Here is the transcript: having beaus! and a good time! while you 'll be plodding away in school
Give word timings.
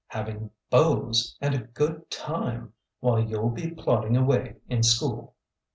having 0.07 0.49
beaus! 0.71 1.37
and 1.41 1.53
a 1.53 1.59
good 1.59 2.09
time! 2.09 2.73
while 3.01 3.19
you 3.19 3.39
'll 3.39 3.51
be 3.51 3.69
plodding 3.69 4.17
away 4.17 4.55
in 4.67 4.81
school 4.81 5.35